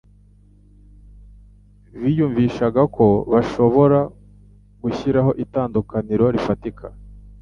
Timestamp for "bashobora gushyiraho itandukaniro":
3.31-6.25